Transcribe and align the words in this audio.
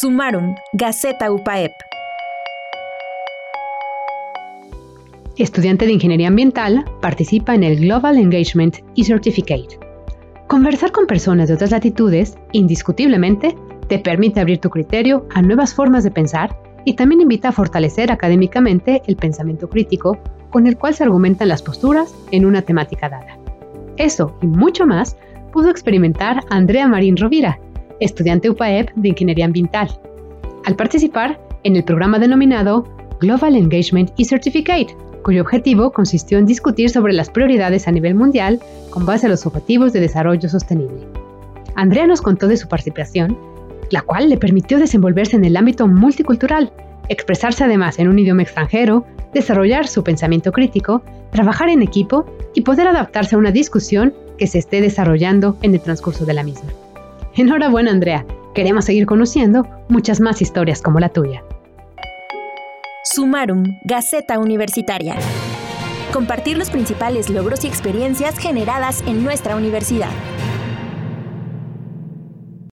Sumarum, 0.00 0.54
Gaceta 0.72 1.30
UPAEP. 1.30 1.72
Estudiante 5.36 5.84
de 5.84 5.92
Ingeniería 5.92 6.28
Ambiental, 6.28 6.86
participa 7.02 7.54
en 7.54 7.64
el 7.64 7.80
Global 7.80 8.16
Engagement 8.16 8.78
y 8.94 9.04
Certificate. 9.04 9.78
Conversar 10.46 10.90
con 10.92 11.06
personas 11.06 11.48
de 11.48 11.54
otras 11.54 11.72
latitudes, 11.72 12.38
indiscutiblemente, 12.52 13.54
te 13.88 13.98
permite 13.98 14.40
abrir 14.40 14.58
tu 14.58 14.70
criterio 14.70 15.26
a 15.34 15.42
nuevas 15.42 15.74
formas 15.74 16.02
de 16.02 16.10
pensar 16.10 16.56
y 16.86 16.94
también 16.94 17.20
invita 17.20 17.50
a 17.50 17.52
fortalecer 17.52 18.10
académicamente 18.10 19.02
el 19.06 19.16
pensamiento 19.16 19.68
crítico 19.68 20.16
con 20.48 20.66
el 20.66 20.78
cual 20.78 20.94
se 20.94 21.04
argumentan 21.04 21.48
las 21.48 21.60
posturas 21.60 22.14
en 22.30 22.46
una 22.46 22.62
temática 22.62 23.10
dada. 23.10 23.36
Eso 23.98 24.34
y 24.40 24.46
mucho 24.46 24.86
más 24.86 25.18
pudo 25.52 25.68
experimentar 25.68 26.40
Andrea 26.48 26.88
Marín 26.88 27.18
Rovira, 27.18 27.58
estudiante 28.00 28.50
UPAEP 28.50 28.90
de 28.94 29.08
Ingeniería 29.08 29.44
Ambiental, 29.44 29.88
al 30.64 30.76
participar 30.76 31.40
en 31.62 31.76
el 31.76 31.84
programa 31.84 32.18
denominado 32.18 32.84
Global 33.20 33.54
Engagement 33.54 34.10
y 34.16 34.24
Certificate, 34.24 34.96
cuyo 35.22 35.42
objetivo 35.42 35.92
consistió 35.92 36.38
en 36.38 36.46
discutir 36.46 36.90
sobre 36.90 37.12
las 37.12 37.30
prioridades 37.30 37.86
a 37.86 37.92
nivel 37.92 38.14
mundial 38.14 38.60
con 38.90 39.06
base 39.06 39.26
a 39.26 39.28
los 39.28 39.46
Objetivos 39.46 39.92
de 39.92 40.00
Desarrollo 40.00 40.48
Sostenible. 40.48 41.06
Andrea 41.76 42.06
nos 42.06 42.22
contó 42.22 42.48
de 42.48 42.56
su 42.56 42.68
participación, 42.68 43.36
la 43.90 44.02
cual 44.02 44.28
le 44.28 44.38
permitió 44.38 44.78
desenvolverse 44.78 45.36
en 45.36 45.44
el 45.44 45.56
ámbito 45.56 45.86
multicultural, 45.86 46.72
expresarse 47.08 47.64
además 47.64 47.98
en 47.98 48.08
un 48.08 48.18
idioma 48.18 48.42
extranjero, 48.42 49.04
desarrollar 49.34 49.86
su 49.86 50.02
pensamiento 50.02 50.52
crítico, 50.52 51.02
trabajar 51.30 51.68
en 51.68 51.82
equipo 51.82 52.24
y 52.54 52.62
poder 52.62 52.88
adaptarse 52.88 53.34
a 53.34 53.38
una 53.38 53.52
discusión 53.52 54.14
que 54.38 54.46
se 54.46 54.58
esté 54.58 54.80
desarrollando 54.80 55.56
en 55.62 55.74
el 55.74 55.80
transcurso 55.80 56.24
de 56.24 56.34
la 56.34 56.42
misma. 56.42 56.70
Enhorabuena, 57.40 57.90
Andrea. 57.90 58.26
Queremos 58.54 58.84
seguir 58.84 59.06
conociendo 59.06 59.66
muchas 59.88 60.20
más 60.20 60.42
historias 60.42 60.82
como 60.82 61.00
la 61.00 61.08
tuya. 61.08 61.42
Sumarum, 63.02 63.64
Gaceta 63.82 64.38
Universitaria. 64.38 65.16
Compartir 66.12 66.58
los 66.58 66.68
principales 66.68 67.30
logros 67.30 67.64
y 67.64 67.68
experiencias 67.68 68.36
generadas 68.36 69.02
en 69.06 69.24
nuestra 69.24 69.56
universidad. 69.56 70.10